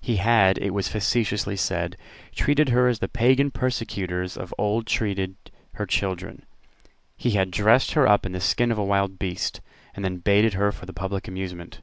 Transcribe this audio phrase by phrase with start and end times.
[0.00, 1.96] He had, it was facetiously said,
[2.34, 5.36] treated her as the Pagan persecutors of old treated
[5.74, 6.44] her children.
[7.16, 9.60] He had dressed her up in the skin of a wild beast,
[9.94, 11.80] and then baited her for the public amusement.